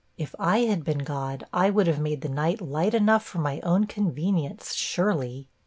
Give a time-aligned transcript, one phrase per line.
[0.17, 3.59] If I had been God, I would have made the night light enough for my
[3.59, 5.47] own convenience, surely.'